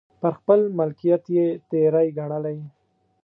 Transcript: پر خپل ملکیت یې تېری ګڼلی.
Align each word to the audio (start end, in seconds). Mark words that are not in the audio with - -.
پر 0.19 0.31
خپل 0.39 0.59
ملکیت 0.77 1.23
یې 1.35 1.45
تېری 1.69 2.07
ګڼلی. 2.17 2.57